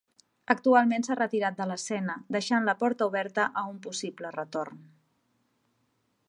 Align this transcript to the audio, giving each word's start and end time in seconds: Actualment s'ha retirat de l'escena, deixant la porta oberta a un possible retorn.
Actualment 0.51 1.03
s'ha 1.07 1.17
retirat 1.19 1.59
de 1.59 1.67
l'escena, 1.71 2.15
deixant 2.37 2.65
la 2.69 2.75
porta 2.79 3.09
oberta 3.13 3.45
a 3.63 3.67
un 3.69 3.77
possible 3.85 4.33
retorn. 4.41 4.83